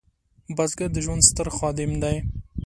بزګر 0.55 0.89
د 0.93 0.97
ژوند 1.05 1.21
ستر 1.29 1.47
خادم 1.57 1.91
دی 2.03 2.17